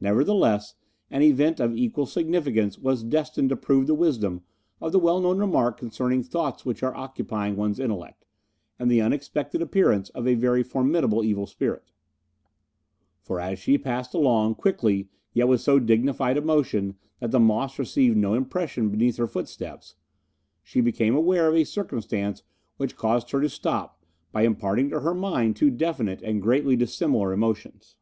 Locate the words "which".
6.66-6.82, 22.76-22.96